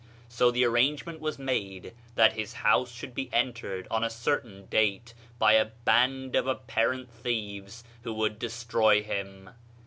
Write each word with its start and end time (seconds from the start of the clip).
So 0.27 0.49
the 0.49 0.65
arrangement 0.65 1.19
was 1.19 1.37
made 1.37 1.93
that 2.15 2.33
his 2.33 2.53
house 2.53 2.91
should 2.91 3.13
be 3.13 3.29
entered 3.31 3.85
on 3.91 4.03
a 4.03 4.09
certain 4.09 4.65
date 4.65 5.13
by 5.37 5.53
a 5.53 5.65
band 5.65 6.35
of 6.35 6.47
apparent 6.47 7.11
thieves 7.11 7.83
who 8.01 8.11
would 8.15 8.39
de 8.39 8.47
stroy 8.49 9.03
him. 9.03 9.51